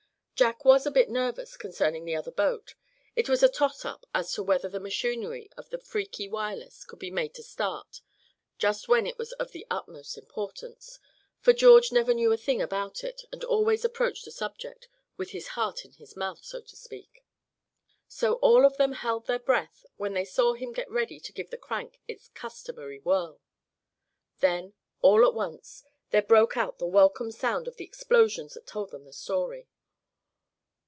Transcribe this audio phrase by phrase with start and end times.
[0.33, 2.73] Jack was a bit nervous concerning the other boat.
[3.15, 6.97] It was a toss up as to whether the machinery of the "freaky" Wireless could
[6.97, 8.01] be made to start,
[8.57, 10.97] just when it was of the utmost importance,
[11.41, 15.49] for George never knew a thing about it, and always approached the subject with his
[15.49, 17.23] heart in his mouth, so to speak.
[18.07, 21.51] So all of them held their breath when they saw him get ready to give
[21.51, 23.41] the crank its customary whirl.
[24.39, 24.73] Then
[25.03, 29.05] all at once there broke out the welcome sound of the explosions that told them
[29.05, 29.67] the story.